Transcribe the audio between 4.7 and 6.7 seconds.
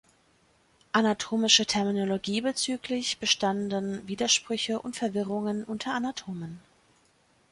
und Verwirrungen unter Anatomen.